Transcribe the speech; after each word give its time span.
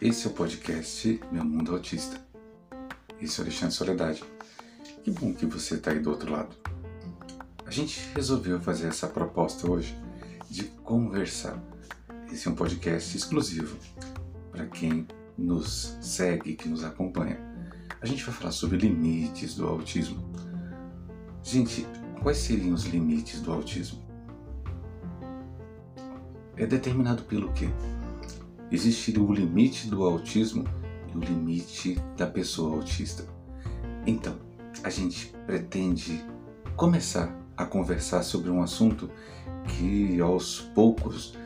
Esse 0.00 0.26
é 0.26 0.30
o 0.30 0.32
podcast 0.32 1.20
Meu 1.30 1.44
Mundo 1.44 1.72
Autista. 1.72 2.20
Esse 3.20 3.38
é 3.38 3.44
o 3.44 3.46
Alexandre 3.46 3.74
Soledade. 3.76 4.24
Que 5.04 5.12
bom 5.12 5.32
que 5.32 5.46
você 5.46 5.76
está 5.76 5.92
aí 5.92 6.00
do 6.00 6.10
outro 6.10 6.32
lado. 6.32 6.56
A 7.64 7.70
gente 7.70 8.00
resolveu 8.12 8.60
fazer 8.60 8.88
essa 8.88 9.06
proposta 9.06 9.70
hoje 9.70 9.96
de 10.50 10.64
conversar. 10.64 11.62
Esse 12.32 12.48
é 12.48 12.50
um 12.50 12.56
podcast 12.56 13.16
exclusivo 13.16 13.78
para 14.50 14.66
quem 14.66 15.06
nos 15.38 15.96
segue, 16.00 16.56
que 16.56 16.68
nos 16.68 16.82
acompanha. 16.82 17.38
A 18.00 18.06
gente 18.06 18.24
vai 18.24 18.34
falar 18.34 18.50
sobre 18.50 18.78
limites 18.78 19.54
do 19.54 19.68
autismo. 19.68 20.32
Gente, 21.40 21.86
quais 22.20 22.38
seriam 22.38 22.74
os 22.74 22.82
limites 22.84 23.40
do 23.40 23.52
autismo? 23.52 24.11
É 26.56 26.66
determinado 26.66 27.22
pelo 27.22 27.52
quê? 27.52 27.68
Existe 28.70 29.18
o 29.18 29.32
limite 29.32 29.88
do 29.88 30.04
autismo 30.04 30.64
e 31.12 31.16
o 31.16 31.20
limite 31.20 31.98
da 32.16 32.26
pessoa 32.26 32.76
autista. 32.76 33.24
Então, 34.06 34.36
a 34.82 34.90
gente 34.90 35.34
pretende 35.46 36.24
começar 36.76 37.34
a 37.56 37.64
conversar 37.64 38.22
sobre 38.22 38.50
um 38.50 38.62
assunto 38.62 39.10
que 39.68 40.20
aos 40.20 40.60
poucos 40.74 41.36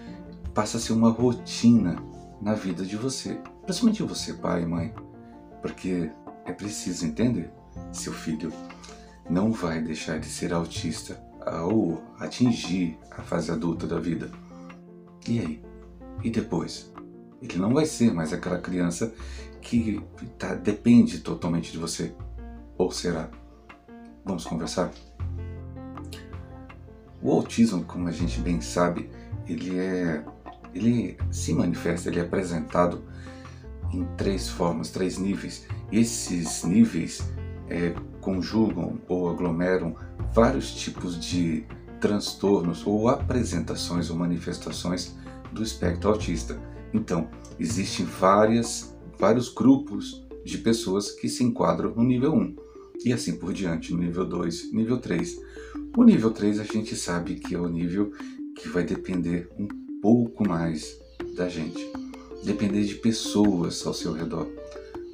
passa 0.54 0.78
a 0.78 0.80
ser 0.80 0.92
uma 0.92 1.10
rotina 1.10 1.96
na 2.40 2.54
vida 2.54 2.84
de 2.84 2.96
você, 2.96 3.38
principalmente 3.64 4.02
você, 4.02 4.32
pai 4.34 4.62
e 4.62 4.66
mãe, 4.66 4.94
porque 5.60 6.10
é 6.44 6.52
preciso 6.52 7.06
entender: 7.06 7.50
seu 7.92 8.12
filho 8.12 8.52
não 9.28 9.52
vai 9.52 9.80
deixar 9.80 10.18
de 10.18 10.26
ser 10.26 10.52
autista 10.52 11.20
ao 11.44 12.02
atingir 12.18 12.98
a 13.10 13.22
fase 13.22 13.50
adulta 13.50 13.86
da 13.86 13.98
vida. 13.98 14.30
E 15.28 15.40
aí? 15.40 15.62
E 16.22 16.30
depois? 16.30 16.92
Ele 17.42 17.58
não 17.58 17.74
vai 17.74 17.86
ser 17.86 18.12
mais 18.12 18.32
aquela 18.32 18.58
criança 18.58 19.12
que 19.60 20.00
tá, 20.38 20.54
depende 20.54 21.20
totalmente 21.20 21.72
de 21.72 21.78
você. 21.78 22.14
Ou 22.78 22.90
será? 22.90 23.28
Vamos 24.24 24.44
conversar? 24.44 24.90
O 27.20 27.30
autismo, 27.32 27.84
como 27.84 28.08
a 28.08 28.12
gente 28.12 28.40
bem 28.40 28.60
sabe, 28.60 29.10
ele 29.48 29.78
é 29.78 30.24
ele 30.74 31.16
se 31.30 31.54
manifesta, 31.54 32.10
ele 32.10 32.20
é 32.20 32.22
apresentado 32.22 33.02
em 33.92 34.04
três 34.16 34.48
formas, 34.48 34.90
três 34.90 35.16
níveis. 35.16 35.66
Esses 35.90 36.64
níveis 36.64 37.26
é, 37.68 37.94
conjugam 38.20 39.00
ou 39.08 39.30
aglomeram 39.30 39.96
vários 40.34 40.74
tipos 40.74 41.18
de 41.18 41.64
transtornos 42.00 42.86
ou 42.86 43.08
apresentações 43.08 44.10
ou 44.10 44.16
manifestações 44.16 45.16
do 45.56 45.62
espectro 45.62 46.10
autista. 46.10 46.60
Então, 46.94 47.28
existem 47.58 48.06
várias, 48.06 48.94
vários 49.18 49.52
grupos 49.52 50.24
de 50.44 50.58
pessoas 50.58 51.10
que 51.10 51.28
se 51.28 51.42
enquadram 51.42 51.94
no 51.94 52.04
nível 52.04 52.32
1 52.34 52.56
e 53.04 53.12
assim 53.12 53.36
por 53.36 53.52
diante, 53.52 53.92
no 53.92 54.00
nível 54.00 54.24
2, 54.24 54.72
nível 54.72 54.98
3. 54.98 55.36
O 55.96 56.04
nível 56.04 56.30
3 56.30 56.60
a 56.60 56.64
gente 56.64 56.94
sabe 56.94 57.34
que 57.34 57.54
é 57.54 57.58
o 57.58 57.68
nível 57.68 58.12
que 58.56 58.68
vai 58.68 58.84
depender 58.84 59.48
um 59.58 59.68
pouco 60.00 60.46
mais 60.46 60.98
da 61.34 61.48
gente, 61.48 61.84
depender 62.44 62.84
de 62.84 62.94
pessoas 62.94 63.86
ao 63.86 63.92
seu 63.92 64.12
redor, 64.12 64.48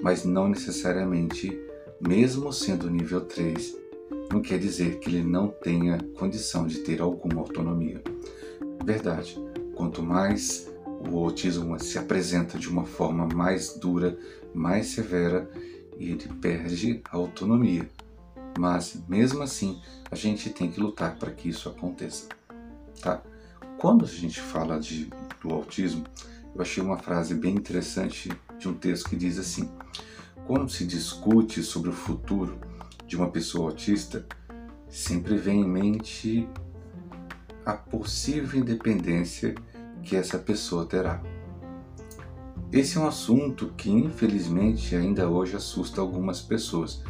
mas 0.02 0.24
não 0.24 0.48
necessariamente, 0.48 1.58
mesmo 2.00 2.52
sendo 2.52 2.90
nível 2.90 3.22
3, 3.22 3.76
não 4.32 4.40
quer 4.40 4.58
dizer 4.58 4.98
que 4.98 5.08
ele 5.08 5.22
não 5.22 5.48
tenha 5.48 5.98
condição 6.18 6.66
de 6.66 6.78
ter 6.78 7.00
alguma 7.00 7.40
autonomia. 7.40 8.02
Verdade, 8.84 9.38
quanto 9.82 10.00
mais 10.00 10.70
o 11.10 11.18
autismo 11.18 11.76
se 11.80 11.98
apresenta 11.98 12.56
de 12.56 12.68
uma 12.68 12.84
forma 12.84 13.26
mais 13.26 13.76
dura, 13.76 14.16
mais 14.54 14.86
severa, 14.86 15.50
ele 15.98 16.28
perde 16.40 17.02
a 17.10 17.16
autonomia. 17.16 17.90
Mas 18.56 19.02
mesmo 19.08 19.42
assim, 19.42 19.82
a 20.08 20.14
gente 20.14 20.50
tem 20.50 20.70
que 20.70 20.78
lutar 20.78 21.16
para 21.16 21.32
que 21.32 21.48
isso 21.48 21.68
aconteça, 21.68 22.28
tá? 23.00 23.20
Quando 23.76 24.04
a 24.04 24.08
gente 24.08 24.40
fala 24.40 24.78
de, 24.78 25.10
do 25.42 25.52
autismo, 25.52 26.04
eu 26.54 26.62
achei 26.62 26.80
uma 26.80 26.98
frase 26.98 27.34
bem 27.34 27.56
interessante 27.56 28.30
de 28.60 28.68
um 28.68 28.74
texto 28.74 29.10
que 29.10 29.16
diz 29.16 29.36
assim: 29.36 29.68
quando 30.46 30.70
se 30.70 30.86
discute 30.86 31.60
sobre 31.60 31.90
o 31.90 31.92
futuro 31.92 32.56
de 33.04 33.16
uma 33.16 33.28
pessoa 33.28 33.70
autista, 33.70 34.24
sempre 34.88 35.36
vem 35.36 35.62
em 35.62 35.68
mente 35.68 36.48
a 37.66 37.72
possível 37.72 38.60
independência 38.60 39.56
que 40.02 40.16
essa 40.16 40.38
pessoa 40.38 40.84
terá. 40.84 41.22
Esse 42.72 42.96
é 42.96 43.00
um 43.00 43.06
assunto 43.06 43.72
que 43.76 43.90
infelizmente 43.90 44.96
ainda 44.96 45.28
hoje 45.28 45.56
assusta 45.56 46.00
algumas 46.00 46.40
pessoas. 46.40 47.02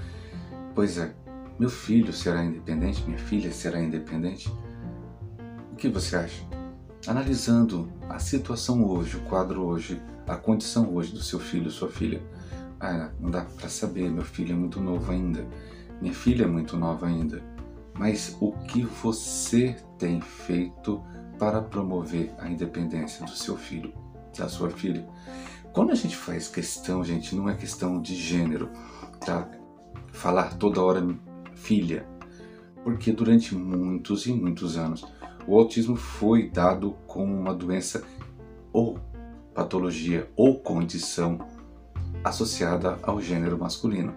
Pois 0.75 0.99
é, 0.99 1.15
meu 1.59 1.71
filho 1.71 2.13
será 2.13 2.45
independente? 2.45 3.05
Minha 3.05 3.19
filha 3.19 3.53
será 3.53 3.81
independente? 3.81 4.53
O 5.73 5.77
que 5.77 5.89
você 5.89 6.17
acha? 6.17 6.43
Analisando 7.07 7.89
a 8.09 8.19
situação 8.19 8.85
hoje, 8.85 9.17
o 9.17 9.21
quadro 9.21 9.63
hoje, 9.63 10.01
a 10.27 10.37
condição 10.37 10.93
hoje 10.95 11.13
do 11.13 11.23
seu 11.23 11.39
filho, 11.39 11.71
sua 11.71 11.89
filha, 11.89 12.23
ah, 12.81 13.11
não 13.21 13.31
dá 13.31 13.43
para 13.43 13.69
saber, 13.69 14.11
meu 14.11 14.25
filho 14.25 14.53
é 14.53 14.57
muito 14.57 14.81
novo 14.81 15.13
ainda, 15.13 15.47
minha 16.01 16.15
filha 16.15 16.45
é 16.45 16.49
muito 16.49 16.77
nova 16.77 17.07
ainda. 17.07 17.43
Mas 17.95 18.37
o 18.41 18.53
que 18.53 18.83
você 18.83 19.77
tem 19.99 20.21
feito 20.21 21.03
para 21.39 21.61
promover 21.61 22.33
a 22.39 22.49
independência 22.49 23.25
do 23.25 23.33
seu 23.33 23.57
filho, 23.57 23.93
da 24.37 24.49
sua 24.49 24.71
filha? 24.71 25.07
Quando 25.73 25.91
a 25.91 25.95
gente 25.95 26.17
faz 26.17 26.49
questão, 26.49 27.03
gente, 27.05 27.35
não 27.35 27.49
é 27.49 27.55
questão 27.55 28.01
de 28.01 28.15
gênero, 28.15 28.69
tá? 29.25 29.49
Falar 30.13 30.55
toda 30.55 30.83
hora 30.83 31.03
filha, 31.55 32.07
porque 32.85 33.13
durante 33.13 33.55
muitos 33.55 34.27
e 34.27 34.33
muitos 34.33 34.77
anos 34.77 35.05
o 35.47 35.59
autismo 35.59 35.97
foi 35.97 36.51
dado 36.51 36.97
como 37.07 37.35
uma 37.35 37.55
doença 37.55 38.05
ou 38.73 38.99
patologia 39.55 40.31
ou 40.37 40.59
condição 40.59 41.39
associada 42.25 42.99
ao 43.03 43.21
gênero 43.21 43.59
masculino. 43.59 44.15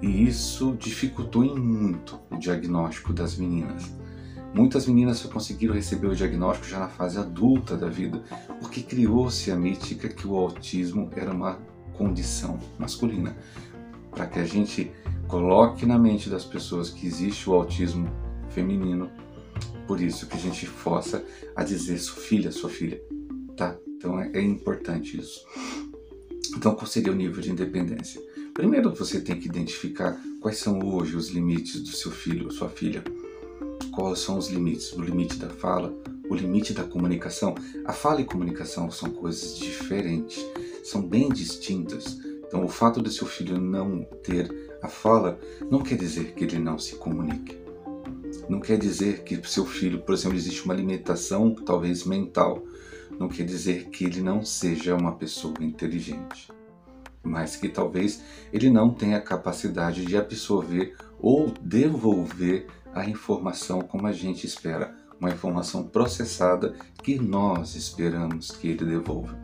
E 0.00 0.24
isso 0.26 0.76
dificultou 0.78 1.44
em 1.44 1.56
muito 1.58 2.18
o 2.30 2.36
diagnóstico 2.36 3.12
das 3.12 3.36
meninas. 3.36 3.90
Muitas 4.54 4.86
meninas 4.86 5.18
só 5.18 5.28
conseguiram 5.28 5.74
receber 5.74 6.08
o 6.08 6.14
diagnóstico 6.14 6.68
já 6.68 6.78
na 6.78 6.88
fase 6.88 7.18
adulta 7.18 7.76
da 7.76 7.88
vida, 7.88 8.22
porque 8.60 8.82
criou-se 8.82 9.50
a 9.50 9.56
mítica 9.56 10.08
que 10.08 10.26
o 10.26 10.36
autismo 10.36 11.10
era 11.16 11.32
uma 11.32 11.58
condição 11.94 12.58
masculina. 12.78 13.36
Para 14.10 14.26
que 14.26 14.38
a 14.38 14.44
gente 14.44 14.92
coloque 15.26 15.86
na 15.86 15.98
mente 15.98 16.28
das 16.28 16.44
pessoas 16.44 16.90
que 16.90 17.06
existe 17.06 17.48
o 17.48 17.54
autismo 17.54 18.10
feminino 18.50 19.10
por 19.86 20.00
isso 20.00 20.26
que 20.26 20.36
a 20.36 20.40
gente 20.40 20.66
força 20.66 21.24
a 21.56 21.64
dizer 21.64 21.98
sua 21.98 22.22
filha, 22.22 22.52
sua 22.52 22.70
filha, 22.70 23.02
tá? 23.56 23.76
Então 23.86 24.18
é, 24.18 24.30
é 24.32 24.40
importante 24.40 25.18
isso. 25.18 25.44
Então 26.56 26.74
qual 26.74 26.86
seria 26.86 27.12
o 27.12 27.16
nível 27.16 27.40
de 27.40 27.50
independência? 27.50 28.20
Primeiro 28.54 28.94
você 28.94 29.20
tem 29.20 29.38
que 29.38 29.48
identificar 29.48 30.20
quais 30.40 30.58
são 30.58 30.78
hoje 30.80 31.16
os 31.16 31.28
limites 31.30 31.80
do 31.82 31.88
seu 31.88 32.10
filho 32.10 32.46
ou 32.46 32.50
sua 32.50 32.68
filha. 32.68 33.02
Quais 33.92 34.18
são 34.20 34.38
os 34.38 34.48
limites? 34.48 34.92
O 34.92 35.02
limite 35.02 35.36
da 35.36 35.48
fala, 35.48 35.94
o 36.28 36.34
limite 36.34 36.72
da 36.72 36.84
comunicação. 36.84 37.54
A 37.84 37.92
fala 37.92 38.20
e 38.20 38.24
comunicação 38.24 38.90
são 38.90 39.10
coisas 39.10 39.58
diferentes, 39.58 40.44
são 40.82 41.02
bem 41.02 41.28
distintas. 41.28 42.18
Então, 42.46 42.64
o 42.64 42.68
fato 42.68 43.02
de 43.02 43.12
seu 43.12 43.26
filho 43.26 43.60
não 43.60 44.04
ter 44.22 44.50
a 44.82 44.88
fala 44.88 45.38
não 45.70 45.80
quer 45.80 45.96
dizer 45.96 46.32
que 46.34 46.44
ele 46.44 46.58
não 46.58 46.78
se 46.78 46.96
comunique 46.96 47.62
não 48.48 48.60
quer 48.60 48.78
dizer 48.78 49.22
que 49.22 49.40
seu 49.48 49.64
filho, 49.64 50.00
por 50.00 50.14
exemplo, 50.14 50.36
existe 50.36 50.64
uma 50.64 50.74
limitação, 50.74 51.54
talvez 51.54 52.04
mental. 52.04 52.62
Não 53.18 53.28
quer 53.28 53.44
dizer 53.44 53.88
que 53.88 54.04
ele 54.04 54.20
não 54.20 54.44
seja 54.44 54.94
uma 54.94 55.12
pessoa 55.12 55.54
inteligente, 55.60 56.48
mas 57.22 57.56
que 57.56 57.68
talvez 57.68 58.22
ele 58.52 58.70
não 58.70 58.92
tenha 58.92 59.18
a 59.18 59.22
capacidade 59.22 60.04
de 60.04 60.16
absorver 60.16 60.94
ou 61.20 61.52
devolver 61.60 62.66
a 62.94 63.08
informação 63.08 63.80
como 63.80 64.06
a 64.06 64.12
gente 64.12 64.46
espera, 64.46 64.94
uma 65.18 65.30
informação 65.30 65.84
processada 65.84 66.74
que 67.02 67.18
nós 67.18 67.74
esperamos 67.74 68.50
que 68.50 68.68
ele 68.68 68.84
devolva. 68.84 69.38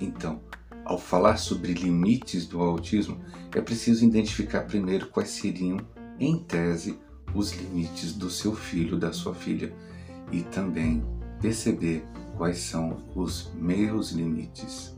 Então, 0.00 0.40
ao 0.84 0.98
falar 0.98 1.38
sobre 1.38 1.72
limites 1.72 2.46
do 2.46 2.60
autismo, 2.60 3.18
é 3.54 3.60
preciso 3.60 4.04
identificar 4.04 4.62
primeiro 4.62 5.08
quais 5.08 5.30
seriam, 5.30 5.78
em 6.20 6.38
tese, 6.38 6.98
os 7.34 7.52
limites 7.52 8.12
do 8.12 8.30
seu 8.30 8.54
filho, 8.54 8.98
da 8.98 9.12
sua 9.12 9.34
filha 9.34 9.74
e 10.30 10.42
também 10.42 11.02
perceber 11.40 12.04
quais 12.36 12.58
são 12.58 12.98
os 13.14 13.50
meus 13.54 14.10
limites. 14.10 14.96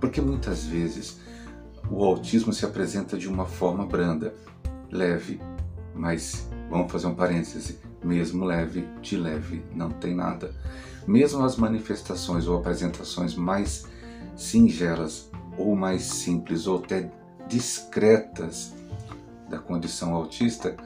Porque 0.00 0.20
muitas 0.20 0.64
vezes 0.64 1.20
o 1.90 2.04
autismo 2.04 2.52
se 2.52 2.64
apresenta 2.64 3.16
de 3.16 3.28
uma 3.28 3.46
forma 3.46 3.86
branda, 3.86 4.34
leve, 4.90 5.40
mas 5.94 6.48
vamos 6.68 6.90
fazer 6.90 7.06
um 7.06 7.14
parêntese, 7.14 7.78
mesmo 8.02 8.44
leve, 8.44 8.88
de 9.00 9.16
leve 9.16 9.62
não 9.74 9.90
tem 9.90 10.14
nada. 10.14 10.54
Mesmo 11.06 11.44
as 11.44 11.56
manifestações 11.56 12.46
ou 12.46 12.58
apresentações 12.58 13.34
mais 13.34 13.86
singelas 14.36 15.30
ou 15.58 15.74
mais 15.74 16.02
simples 16.02 16.66
ou 16.66 16.78
até 16.78 17.10
discretas 17.48 18.72
da 19.48 19.58
condição 19.58 20.14
autista, 20.14 20.76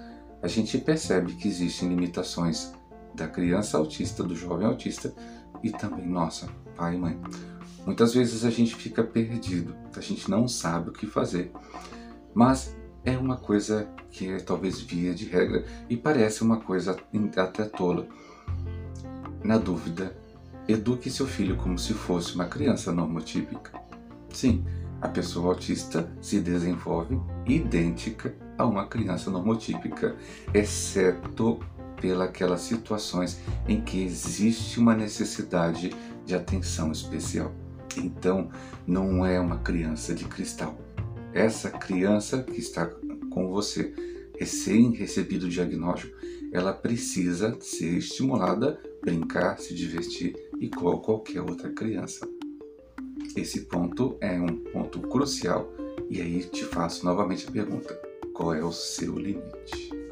a 0.42 0.48
gente 0.48 0.78
percebe 0.78 1.34
que 1.34 1.46
existem 1.46 1.88
limitações 1.88 2.72
da 3.14 3.28
criança 3.28 3.78
autista, 3.78 4.22
do 4.22 4.34
jovem 4.34 4.66
autista 4.66 5.14
e 5.62 5.70
também 5.70 6.06
nossa, 6.06 6.48
pai 6.76 6.94
e 6.94 6.98
mãe. 6.98 7.20
Muitas 7.86 8.14
vezes 8.14 8.44
a 8.44 8.50
gente 8.50 8.74
fica 8.74 9.04
perdido, 9.04 9.76
a 9.94 10.00
gente 10.00 10.30
não 10.30 10.48
sabe 10.48 10.88
o 10.88 10.92
que 10.92 11.06
fazer. 11.06 11.52
Mas 12.34 12.74
é 13.04 13.16
uma 13.18 13.36
coisa 13.36 13.86
que 14.10 14.30
é 14.30 14.38
talvez 14.38 14.80
via 14.80 15.14
de 15.14 15.26
regra 15.26 15.64
e 15.88 15.96
parece 15.96 16.42
uma 16.42 16.58
coisa 16.58 16.96
até 17.36 17.64
tola. 17.64 18.06
Na 19.42 19.58
dúvida, 19.58 20.16
eduque 20.66 21.10
seu 21.10 21.26
filho 21.26 21.56
como 21.56 21.78
se 21.78 21.92
fosse 21.92 22.34
uma 22.34 22.46
criança 22.46 22.90
normotípica. 22.92 23.78
Sim, 24.30 24.64
a 25.00 25.08
pessoa 25.08 25.48
autista 25.48 26.10
se 26.22 26.40
desenvolve 26.40 27.20
idêntica 27.46 28.34
a 28.56 28.64
uma 28.64 28.86
criança 28.86 29.30
normotípica, 29.30 30.16
exceto 30.54 31.60
pelas 32.00 32.60
situações 32.62 33.40
em 33.68 33.80
que 33.80 34.02
existe 34.02 34.78
uma 34.78 34.94
necessidade 34.94 35.94
de 36.24 36.34
atenção 36.34 36.90
especial. 36.90 37.52
Então, 37.96 38.50
não 38.86 39.24
é 39.24 39.38
uma 39.38 39.58
criança 39.58 40.14
de 40.14 40.24
cristal. 40.24 40.76
Essa 41.34 41.68
criança 41.68 42.44
que 42.44 42.60
está 42.60 42.86
com 43.28 43.48
você, 43.48 43.92
recém 44.38 44.92
recebido 44.92 45.46
o 45.46 45.48
diagnóstico, 45.48 46.16
ela 46.52 46.72
precisa 46.72 47.58
ser 47.60 47.98
estimulada, 47.98 48.80
brincar, 49.02 49.58
se 49.58 49.74
divertir 49.74 50.36
igual 50.60 51.00
qualquer 51.00 51.40
outra 51.40 51.70
criança. 51.70 52.28
Esse 53.36 53.62
ponto 53.62 54.16
é 54.20 54.40
um 54.40 54.58
ponto 54.72 55.00
crucial 55.00 55.68
e 56.08 56.20
aí 56.20 56.44
te 56.44 56.64
faço 56.64 57.04
novamente 57.04 57.48
a 57.48 57.50
pergunta: 57.50 58.00
qual 58.32 58.54
é 58.54 58.62
o 58.62 58.70
seu 58.70 59.18
limite? 59.18 60.03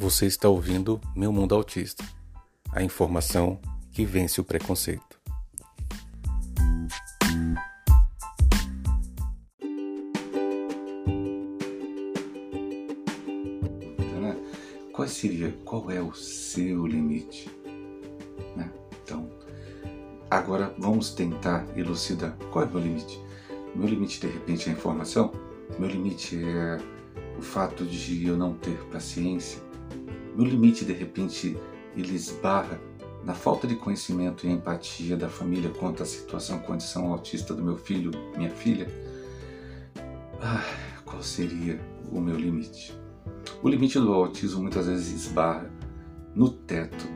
Você 0.00 0.24
está 0.24 0.48
ouvindo 0.48 0.98
Meu 1.14 1.30
Mundo 1.30 1.54
Autista 1.54 2.02
a 2.72 2.82
informação 2.82 3.60
que 3.92 4.02
vence 4.02 4.40
o 4.40 4.44
preconceito. 4.44 5.20
Qual 14.90 15.06
seria, 15.06 15.52
qual 15.66 15.90
é 15.90 16.00
o 16.00 16.14
seu 16.14 16.86
limite? 16.86 17.50
Né? 18.56 18.72
Então, 19.04 19.30
agora 20.30 20.74
vamos 20.78 21.10
tentar 21.10 21.66
elucidar 21.76 22.34
qual 22.50 22.64
é 22.64 22.68
o 22.68 22.70
meu 22.70 22.80
limite. 22.80 23.20
Meu 23.74 23.86
limite, 23.86 24.18
de 24.18 24.28
repente, 24.28 24.66
é 24.66 24.72
a 24.72 24.74
informação. 24.74 25.30
Meu 25.78 25.90
limite 25.90 26.42
é 26.42 26.78
o 27.38 27.42
fato 27.42 27.84
de 27.84 28.26
eu 28.26 28.38
não 28.38 28.54
ter 28.54 28.78
paciência 28.86 29.69
no 30.36 30.44
limite, 30.44 30.84
de 30.84 30.92
repente, 30.92 31.56
ele 31.96 32.14
esbarra 32.14 32.80
na 33.24 33.34
falta 33.34 33.66
de 33.66 33.74
conhecimento 33.74 34.46
e 34.46 34.50
empatia 34.50 35.16
da 35.16 35.28
família 35.28 35.70
quanto 35.70 36.02
à 36.02 36.06
situação, 36.06 36.58
condição 36.60 37.12
autista 37.12 37.54
do 37.54 37.62
meu 37.62 37.76
filho, 37.76 38.10
minha 38.36 38.50
filha. 38.50 38.88
Ah, 40.40 40.64
qual 41.04 41.22
seria 41.22 41.78
o 42.10 42.20
meu 42.20 42.36
limite? 42.36 42.96
O 43.62 43.68
limite 43.68 43.98
do 43.98 44.12
autismo 44.12 44.62
muitas 44.62 44.86
vezes 44.86 45.26
esbarra 45.26 45.70
no 46.34 46.48
teto 46.48 47.06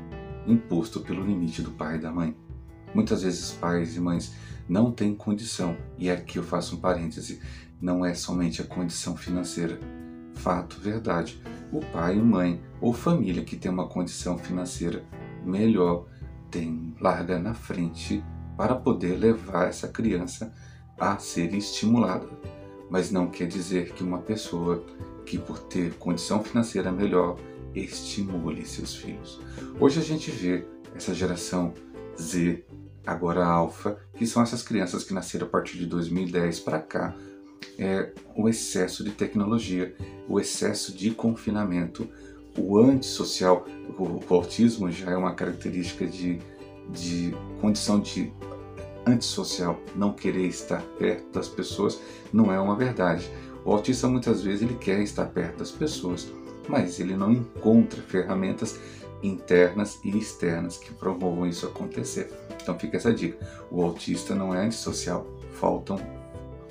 imposto 0.46 1.00
pelo 1.00 1.24
limite 1.24 1.62
do 1.62 1.70
pai 1.70 1.96
e 1.96 2.00
da 2.00 2.12
mãe. 2.12 2.36
Muitas 2.94 3.22
vezes 3.22 3.52
pais 3.52 3.96
e 3.96 4.00
mães 4.00 4.34
não 4.68 4.92
têm 4.92 5.14
condição, 5.14 5.76
e 5.98 6.10
aqui 6.10 6.38
eu 6.38 6.42
faço 6.42 6.76
um 6.76 6.80
parêntese, 6.80 7.40
não 7.80 8.04
é 8.04 8.14
somente 8.14 8.60
a 8.60 8.64
condição 8.64 9.16
financeira. 9.16 9.80
Fato, 10.34 10.78
verdade 10.80 11.40
o 11.74 11.80
pai 11.92 12.14
mãe 12.14 12.62
ou 12.80 12.92
família 12.92 13.42
que 13.42 13.56
tem 13.56 13.68
uma 13.68 13.88
condição 13.88 14.38
financeira 14.38 15.04
melhor 15.44 16.06
tem 16.48 16.94
larga 17.00 17.36
na 17.36 17.52
frente 17.52 18.22
para 18.56 18.76
poder 18.76 19.18
levar 19.18 19.68
essa 19.68 19.88
criança 19.88 20.54
a 20.96 21.18
ser 21.18 21.52
estimulada. 21.52 22.28
Mas 22.88 23.10
não 23.10 23.26
quer 23.26 23.48
dizer 23.48 23.92
que 23.92 24.04
uma 24.04 24.18
pessoa 24.18 24.84
que 25.26 25.36
por 25.36 25.58
ter 25.58 25.94
condição 25.94 26.44
financeira 26.44 26.92
melhor 26.92 27.36
estimule 27.74 28.64
seus 28.64 28.94
filhos. 28.94 29.40
Hoje 29.80 29.98
a 29.98 30.02
gente 30.02 30.30
vê 30.30 30.64
essa 30.94 31.12
geração 31.12 31.74
Z, 32.16 32.64
agora 33.04 33.44
alfa, 33.44 33.98
que 34.16 34.28
são 34.28 34.40
essas 34.44 34.62
crianças 34.62 35.02
que 35.02 35.12
nasceram 35.12 35.48
a 35.48 35.50
partir 35.50 35.78
de 35.78 35.86
2010 35.86 36.60
para 36.60 36.78
cá, 36.78 37.16
é 37.78 38.12
o 38.36 38.48
excesso 38.48 39.02
de 39.04 39.10
tecnologia, 39.10 39.94
o 40.28 40.38
excesso 40.40 40.94
de 40.94 41.10
confinamento, 41.10 42.08
o 42.56 42.78
antissocial. 42.78 43.66
O, 43.98 44.02
o 44.02 44.34
autismo 44.34 44.90
já 44.90 45.10
é 45.10 45.16
uma 45.16 45.34
característica 45.34 46.06
de, 46.06 46.38
de 46.90 47.34
condição 47.60 48.00
de 48.00 48.32
antissocial, 49.06 49.78
não 49.94 50.12
querer 50.12 50.46
estar 50.46 50.82
perto 50.98 51.32
das 51.32 51.48
pessoas, 51.48 52.00
não 52.32 52.52
é 52.52 52.58
uma 52.58 52.76
verdade. 52.76 53.30
O 53.64 53.72
autista 53.72 54.08
muitas 54.08 54.42
vezes 54.42 54.62
ele 54.62 54.76
quer 54.76 55.00
estar 55.00 55.26
perto 55.26 55.58
das 55.58 55.70
pessoas, 55.70 56.30
mas 56.68 57.00
ele 57.00 57.16
não 57.16 57.32
encontra 57.32 58.00
ferramentas 58.02 58.78
internas 59.22 59.98
e 60.04 60.16
externas 60.16 60.76
que 60.76 60.92
promovam 60.92 61.46
isso 61.46 61.66
acontecer. 61.66 62.30
Então 62.62 62.78
fica 62.78 62.96
essa 62.96 63.12
dica: 63.12 63.38
o 63.70 63.82
autista 63.82 64.34
não 64.34 64.54
é 64.54 64.64
antissocial, 64.64 65.26
faltam 65.52 65.98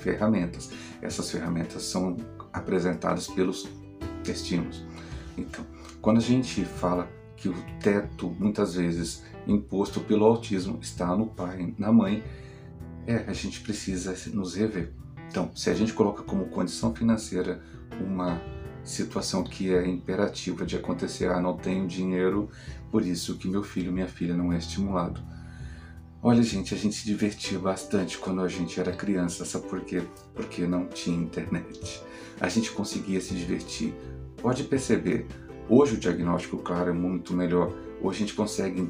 ferramentas. 0.03 0.69
Essas 1.01 1.31
ferramentas 1.31 1.83
são 1.83 2.17
apresentadas 2.51 3.27
pelos 3.27 3.67
estímulos. 4.27 4.83
Então, 5.37 5.65
quando 6.01 6.17
a 6.17 6.21
gente 6.21 6.63
fala 6.65 7.09
que 7.37 7.49
o 7.49 7.55
teto, 7.81 8.29
muitas 8.37 8.75
vezes 8.75 9.23
imposto 9.47 10.01
pelo 10.01 10.25
autismo, 10.25 10.77
está 10.81 11.15
no 11.15 11.27
pai, 11.27 11.73
na 11.77 11.91
mãe, 11.91 12.23
é, 13.07 13.25
a 13.27 13.33
gente 13.33 13.61
precisa 13.61 14.15
nos 14.33 14.55
rever. 14.55 14.93
Então, 15.29 15.49
se 15.55 15.69
a 15.69 15.73
gente 15.73 15.93
coloca 15.93 16.23
como 16.23 16.45
condição 16.45 16.93
financeira 16.93 17.61
uma 17.99 18.39
situação 18.83 19.43
que 19.43 19.73
é 19.73 19.87
imperativa 19.87 20.65
de 20.65 20.75
acontecer, 20.75 21.29
ah, 21.29 21.41
não 21.41 21.57
tenho 21.57 21.87
dinheiro, 21.87 22.49
por 22.91 23.05
isso 23.05 23.37
que 23.37 23.47
meu 23.47 23.63
filho, 23.63 23.91
minha 23.91 24.07
filha 24.07 24.35
não 24.35 24.53
é 24.53 24.57
estimulado. 24.57 25.21
Olha, 26.25 26.41
gente, 26.41 26.73
a 26.73 26.77
gente 26.77 26.95
se 26.95 27.05
divertia 27.05 27.59
bastante 27.59 28.17
quando 28.17 28.39
a 28.39 28.47
gente 28.47 28.79
era 28.79 28.93
criança, 28.93 29.43
sabe 29.43 29.67
por 29.67 29.81
quê? 29.81 30.01
Porque 30.33 30.65
não 30.65 30.87
tinha 30.87 31.21
internet. 31.21 32.01
A 32.39 32.47
gente 32.47 32.71
conseguia 32.71 33.19
se 33.19 33.33
divertir. 33.33 33.93
Pode 34.37 34.63
perceber, 34.63 35.27
hoje 35.67 35.95
o 35.95 35.97
diagnóstico, 35.97 36.59
claro, 36.59 36.91
é 36.91 36.93
muito 36.93 37.33
melhor. 37.33 37.73
Hoje 38.01 38.19
a 38.19 38.19
gente 38.21 38.35
consegue 38.35 38.81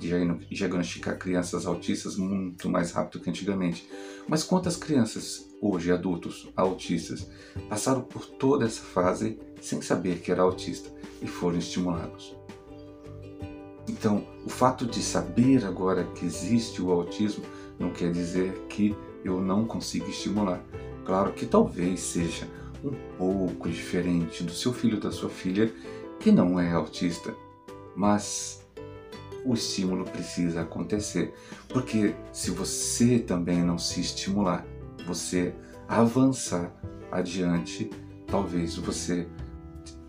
diagnosticar 0.47 1.17
crianças 1.17 1.65
autistas 1.65 2.17
muito 2.17 2.69
mais 2.69 2.91
rápido 2.91 3.23
que 3.23 3.31
antigamente. 3.31 3.89
Mas 4.27 4.43
quantas 4.43 4.77
crianças, 4.77 5.49
hoje 5.59 5.91
adultos, 5.91 6.51
autistas, 6.55 7.27
passaram 7.67 8.03
por 8.03 8.27
toda 8.27 8.65
essa 8.65 8.83
fase 8.83 9.39
sem 9.59 9.81
saber 9.81 10.19
que 10.19 10.31
era 10.31 10.43
autista 10.43 10.87
e 11.19 11.25
foram 11.25 11.57
estimulados? 11.57 12.42
Então, 13.87 14.25
o 14.45 14.49
fato 14.49 14.85
de 14.85 15.01
saber 15.01 15.65
agora 15.65 16.05
que 16.15 16.25
existe 16.25 16.81
o 16.81 16.91
autismo 16.91 17.43
não 17.77 17.91
quer 17.91 18.11
dizer 18.11 18.65
que 18.69 18.95
eu 19.23 19.41
não 19.41 19.65
consiga 19.65 20.07
estimular. 20.07 20.61
Claro 21.05 21.33
que 21.33 21.45
talvez 21.45 21.99
seja 21.99 22.47
um 22.83 22.91
pouco 23.17 23.69
diferente 23.69 24.43
do 24.43 24.51
seu 24.51 24.73
filho 24.73 24.95
ou 24.95 25.01
da 25.01 25.11
sua 25.11 25.29
filha 25.29 25.71
que 26.19 26.31
não 26.31 26.59
é 26.59 26.71
autista, 26.71 27.33
mas 27.95 28.65
o 29.45 29.53
estímulo 29.53 30.05
precisa 30.05 30.61
acontecer, 30.61 31.33
porque 31.67 32.15
se 32.31 32.51
você 32.51 33.19
também 33.19 33.61
não 33.61 33.77
se 33.77 33.99
estimular, 33.99 34.65
você 35.05 35.53
avançar 35.87 36.73
adiante, 37.11 37.89
talvez 38.25 38.77
você 38.77 39.27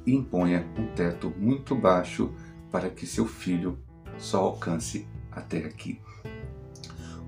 imponha 0.06 0.66
um 0.78 0.86
teto 0.94 1.32
muito 1.36 1.74
baixo 1.74 2.32
para 2.74 2.90
que 2.90 3.06
seu 3.06 3.24
filho 3.24 3.78
só 4.18 4.40
alcance 4.40 5.06
até 5.30 5.58
aqui. 5.58 6.00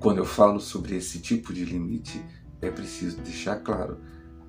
Quando 0.01 0.19
eu 0.19 0.25
falo 0.25 0.59
sobre 0.59 0.97
esse 0.97 1.21
tipo 1.21 1.55
de 1.55 1.65
limite, 1.65 2.21
é 2.61 2.69
preciso 2.69 3.21
deixar 3.21 3.61
claro: 3.61 4.01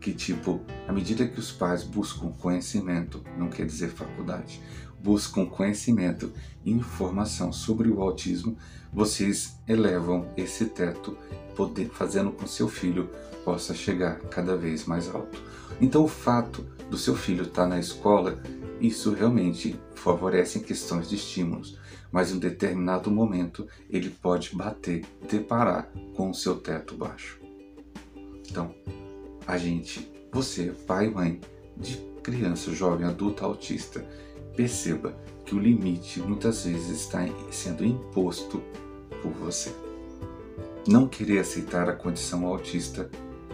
que 0.02 0.12
tipo, 0.12 0.60
à 0.88 0.92
medida 0.92 1.28
que 1.28 1.40
os 1.40 1.52
pais 1.52 1.84
buscam 1.84 2.32
conhecimento, 2.32 3.24
não 3.38 3.48
quer 3.48 3.68
dizer 3.68 3.90
faculdade, 3.90 4.60
buscam 5.00 5.46
conhecimento 5.46 6.34
e 6.66 6.72
informação 6.72 7.54
sobre 7.54 7.90
o 7.90 8.02
autismo, 8.02 8.58
vocês 8.92 9.60
elevam 9.68 10.28
esse 10.36 10.66
teto, 10.66 11.16
poder, 11.56 11.90
fazendo 11.90 12.32
com 12.32 12.44
que 12.44 12.50
seu 12.50 12.68
filho 12.68 13.08
possa 13.46 13.76
chegar 13.76 14.20
cada 14.32 14.58
vez 14.58 14.86
mais 14.86 15.08
alto. 15.14 15.40
Então, 15.80 16.04
o 16.04 16.08
fato 16.08 16.66
do 16.90 16.98
seu 16.98 17.16
filho 17.16 17.44
estar 17.44 17.68
na 17.68 17.78
escola, 17.78 18.42
isso 18.80 19.14
realmente 19.14 19.80
favorece 19.96 20.60
em 20.60 20.62
questões 20.62 21.10
de 21.10 21.16
estímulos, 21.16 21.78
mas 22.12 22.32
em 22.32 22.36
um 22.36 22.40
determinado 22.40 23.10
momento 23.12 23.68
ele 23.90 24.10
pode 24.10 24.56
bater, 24.56 25.06
deparar 25.30 25.92
com 26.16 26.30
o 26.30 26.36
seu 26.36 26.56
teto 26.56 26.96
baixo. 26.96 27.40
Então, 28.50 28.74
a 29.46 29.58
gente, 29.58 30.12
você, 30.32 30.74
pai 30.86 31.08
e 31.08 31.12
mãe 31.12 31.42
de 31.76 31.98
criança, 32.24 32.72
jovem, 32.72 33.08
adulto, 33.08 33.44
autista, 33.44 34.06
perceba 34.56 35.16
que 35.46 35.56
o 35.56 35.60
limite 35.60 36.20
muitas 36.20 36.66
vezes 36.66 37.02
está 37.02 37.20
sendo 37.52 37.86
imposto 37.86 38.62
por 39.22 39.32
você. 39.32 39.74
Não 40.88 41.08
querer 41.08 41.40
aceitar 41.40 41.90
a 41.90 41.94
condição 41.94 42.46
autista 42.46 43.10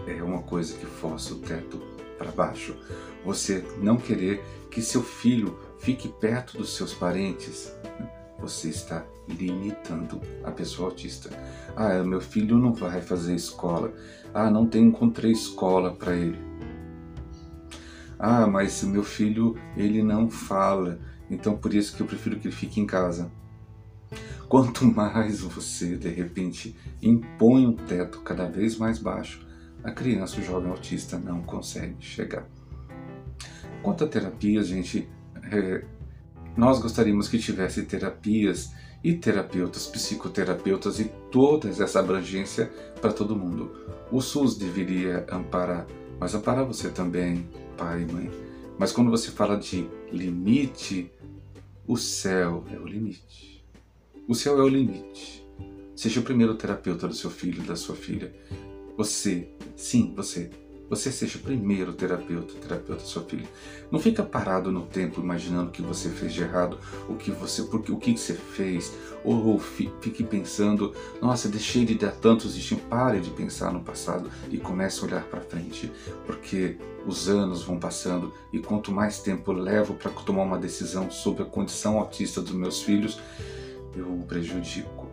é 0.06 0.22
uma 0.22 0.42
coisa 0.42 0.76
que 0.76 0.86
força 0.86 1.34
o 1.34 1.38
teto 1.38 1.93
para 2.18 2.30
baixo. 2.30 2.76
Você 3.24 3.64
não 3.80 3.96
querer 3.96 4.44
que 4.70 4.82
seu 4.82 5.02
filho 5.02 5.58
fique 5.78 6.08
perto 6.08 6.58
dos 6.58 6.76
seus 6.76 6.92
parentes, 6.92 7.72
né? 7.84 8.10
você 8.38 8.68
está 8.68 9.04
limitando 9.28 10.20
a 10.42 10.50
pessoa 10.50 10.88
autista. 10.88 11.30
Ah, 11.76 12.02
meu 12.02 12.20
filho 12.20 12.58
não 12.58 12.72
vai 12.72 13.00
fazer 13.00 13.34
escola. 13.34 13.92
Ah, 14.32 14.50
não 14.50 14.66
tem, 14.66 14.84
encontrei 14.86 15.32
escola 15.32 15.94
para 15.94 16.14
ele. 16.14 16.38
Ah, 18.18 18.46
mas 18.46 18.82
meu 18.82 19.02
filho 19.02 19.56
ele 19.76 20.02
não 20.02 20.30
fala, 20.30 20.98
então 21.30 21.56
por 21.56 21.74
isso 21.74 21.96
que 21.96 22.02
eu 22.02 22.06
prefiro 22.06 22.38
que 22.38 22.48
ele 22.48 22.54
fique 22.54 22.80
em 22.80 22.86
casa. 22.86 23.30
Quanto 24.48 24.84
mais 24.90 25.40
você 25.40 25.96
de 25.96 26.08
repente 26.08 26.76
impõe 27.02 27.66
um 27.66 27.74
teto 27.74 28.20
cada 28.20 28.46
vez 28.46 28.78
mais 28.78 28.98
baixo, 28.98 29.44
a 29.84 29.90
criança, 29.90 30.40
o 30.40 30.42
jovem 30.42 30.70
autista 30.70 31.18
não 31.18 31.42
consegue 31.42 31.96
chegar. 32.00 32.48
Quanto 33.82 34.02
à 34.02 34.08
terapia, 34.08 34.62
gente, 34.64 35.06
é, 35.52 35.84
nós 36.56 36.80
gostaríamos 36.80 37.28
que 37.28 37.38
tivesse 37.38 37.82
terapias 37.82 38.72
e 39.04 39.12
terapeutas, 39.12 39.86
psicoterapeutas 39.86 40.98
e 40.98 41.04
toda 41.30 41.68
essa 41.68 42.00
abrangência 42.00 42.72
para 43.00 43.12
todo 43.12 43.36
mundo. 43.36 43.70
O 44.10 44.22
SUS 44.22 44.56
deveria 44.56 45.26
amparar, 45.30 45.86
mas 46.18 46.34
amparar 46.34 46.64
você 46.64 46.88
também, 46.88 47.46
pai 47.76 48.02
e 48.02 48.12
mãe. 48.12 48.30
Mas 48.78 48.90
quando 48.90 49.10
você 49.10 49.30
fala 49.30 49.56
de 49.56 49.86
limite, 50.10 51.12
o 51.86 51.98
céu 51.98 52.64
é 52.72 52.78
o 52.78 52.86
limite. 52.86 53.62
O 54.26 54.34
céu 54.34 54.58
é 54.58 54.62
o 54.62 54.68
limite. 54.68 55.46
Seja 55.94 56.20
o 56.20 56.24
primeiro 56.24 56.54
terapeuta 56.54 57.06
do 57.06 57.14
seu 57.14 57.30
filho, 57.30 57.62
da 57.62 57.76
sua 57.76 57.94
filha. 57.94 58.32
Você, 58.96 59.48
sim, 59.76 60.12
você, 60.14 60.50
você 60.88 61.10
seja 61.10 61.38
o 61.38 61.40
primeiro 61.40 61.92
terapeuta, 61.92 62.54
terapeuta 62.54 63.02
da 63.02 63.08
sua 63.08 63.22
filha. 63.22 63.48
Não 63.90 63.98
fica 63.98 64.22
parado 64.22 64.70
no 64.70 64.82
tempo 64.82 65.20
imaginando 65.20 65.68
o 65.68 65.72
que 65.72 65.82
você 65.82 66.08
fez 66.10 66.32
de 66.32 66.42
errado, 66.42 66.78
o 67.08 67.14
que 67.14 67.30
você, 67.30 67.62
porque 67.62 67.90
o 67.90 67.96
que 67.96 68.16
você 68.16 68.34
fez, 68.34 68.92
ou, 69.24 69.46
ou 69.46 69.58
fique 69.58 70.22
pensando, 70.22 70.92
nossa, 71.20 71.48
deixei 71.48 71.84
de 71.84 71.94
dar 71.94 72.12
tantos 72.12 72.56
estímulos. 72.56 72.88
Pare 72.88 73.20
de 73.20 73.30
pensar 73.30 73.72
no 73.72 73.80
passado 73.80 74.30
e 74.50 74.58
comece 74.58 75.00
a 75.00 75.04
olhar 75.04 75.24
para 75.24 75.40
frente, 75.40 75.90
porque 76.26 76.76
os 77.06 77.28
anos 77.28 77.62
vão 77.62 77.78
passando 77.78 78.32
e 78.52 78.58
quanto 78.58 78.92
mais 78.92 79.20
tempo 79.20 79.52
eu 79.52 79.56
levo 79.56 79.94
para 79.94 80.10
tomar 80.10 80.42
uma 80.42 80.58
decisão 80.58 81.10
sobre 81.10 81.42
a 81.42 81.46
condição 81.46 81.98
autista 81.98 82.40
dos 82.40 82.52
meus 82.52 82.82
filhos, 82.82 83.18
eu 83.96 84.06
o 84.06 84.24
prejudico. 84.26 85.08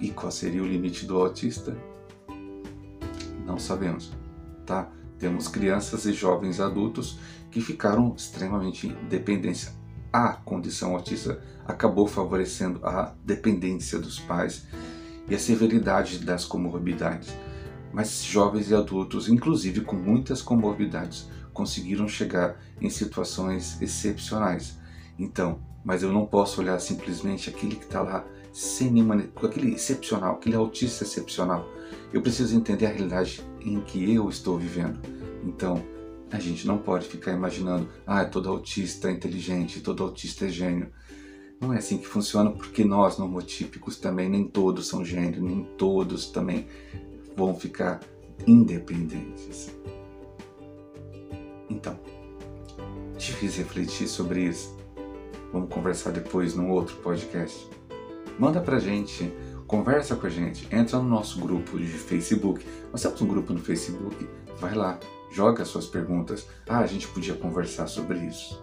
E 0.00 0.10
qual 0.10 0.32
seria 0.32 0.62
o 0.62 0.66
limite 0.66 1.06
do 1.06 1.16
autista? 1.16 1.76
Não 3.46 3.58
sabemos 3.58 4.12
tá? 4.64 4.88
Temos 5.18 5.48
crianças 5.48 6.04
e 6.06 6.12
jovens 6.12 6.60
adultos 6.60 7.18
que 7.50 7.60
ficaram 7.60 8.14
extremamente 8.16 8.88
dependentes. 9.08 9.70
A 10.12 10.32
condição 10.32 10.94
autista 10.94 11.42
acabou 11.64 12.06
favorecendo 12.06 12.84
a 12.84 13.14
dependência 13.24 13.98
dos 13.98 14.18
pais 14.18 14.66
e 15.28 15.34
a 15.34 15.38
severidade 15.38 16.18
das 16.18 16.44
comorbidades. 16.44 17.32
Mas 17.92 18.24
jovens 18.24 18.70
e 18.70 18.74
adultos, 18.74 19.28
inclusive 19.28 19.82
com 19.82 19.96
muitas 19.96 20.42
comorbidades, 20.42 21.28
conseguiram 21.52 22.08
chegar 22.08 22.56
em 22.80 22.90
situações 22.90 23.80
excepcionais. 23.80 24.78
Então, 25.18 25.60
mas 25.84 26.02
eu 26.02 26.12
não 26.12 26.26
posso 26.26 26.60
olhar 26.60 26.78
simplesmente 26.80 27.50
aquele 27.50 27.76
que 27.76 27.84
está 27.84 28.00
lá 28.00 28.24
sem 28.52 28.90
nenhuma, 28.90 29.16
aquele 29.36 29.74
excepcional, 29.74 30.34
aquele 30.34 30.54
autista 30.54 31.04
excepcional. 31.04 31.66
Eu 32.12 32.20
preciso 32.20 32.54
entender 32.54 32.86
a 32.86 32.90
realidade 32.90 33.42
em 33.60 33.80
que 33.80 34.14
eu 34.14 34.28
estou 34.28 34.58
vivendo. 34.58 35.00
Então, 35.42 35.82
a 36.30 36.38
gente 36.38 36.66
não 36.66 36.78
pode 36.78 37.06
ficar 37.06 37.32
imaginando, 37.32 37.88
ah, 38.06 38.24
todo 38.24 38.48
autista 38.48 39.08
é 39.08 39.12
inteligente, 39.12 39.80
todo 39.80 40.02
autista 40.02 40.46
é 40.46 40.48
gênio. 40.48 40.90
Não 41.60 41.72
é 41.72 41.78
assim 41.78 41.96
que 41.96 42.06
funciona, 42.06 42.50
porque 42.50 42.84
nós, 42.84 43.18
nomotípicos, 43.18 43.96
também 43.96 44.28
nem 44.28 44.46
todos 44.46 44.88
são 44.88 45.04
gênios, 45.04 45.42
nem 45.42 45.64
todos 45.78 46.26
também 46.26 46.66
vão 47.36 47.54
ficar 47.54 48.00
independentes. 48.46 49.70
Então, 51.70 51.98
te 53.16 53.32
fiz 53.32 53.56
refletir 53.56 54.08
sobre 54.08 54.44
isso. 54.44 54.76
Vamos 55.52 55.72
conversar 55.72 56.10
depois 56.10 56.54
num 56.54 56.70
outro 56.70 56.96
podcast. 56.96 57.68
Manda 58.38 58.60
pra 58.60 58.78
gente 58.78 59.32
Conversa 59.72 60.16
com 60.16 60.26
a 60.26 60.28
gente, 60.28 60.68
entra 60.70 60.98
no 60.98 61.08
nosso 61.08 61.40
grupo 61.40 61.78
de 61.78 61.86
Facebook. 61.86 62.62
Nós 62.90 63.00
temos 63.00 63.22
um 63.22 63.26
grupo 63.26 63.54
no 63.54 63.58
Facebook, 63.58 64.28
vai 64.60 64.74
lá, 64.74 65.00
joga 65.30 65.64
suas 65.64 65.86
perguntas. 65.86 66.46
Ah, 66.68 66.80
a 66.80 66.86
gente 66.86 67.08
podia 67.08 67.32
conversar 67.32 67.86
sobre 67.86 68.18
isso. 68.18 68.62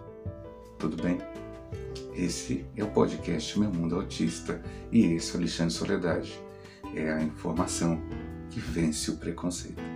Tudo 0.78 1.02
bem? 1.02 1.18
Esse 2.14 2.64
é 2.76 2.84
o 2.84 2.90
podcast 2.92 3.58
Meu 3.58 3.72
Mundo 3.72 3.96
Autista 3.96 4.62
e 4.92 5.14
esse 5.14 5.32
é 5.32 5.34
o 5.34 5.38
Alexandre 5.38 5.74
Soledade. 5.74 6.40
É 6.94 7.10
a 7.10 7.20
informação 7.20 8.00
que 8.48 8.60
vence 8.60 9.10
o 9.10 9.16
preconceito. 9.16 9.89